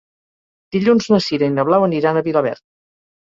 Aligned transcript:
Dilluns 0.75 1.09
na 1.15 1.19
Sira 1.25 1.51
i 1.51 1.53
na 1.59 1.67
Blau 1.67 1.85
aniran 1.89 2.19
a 2.19 2.25
Vilaverd. 2.29 2.63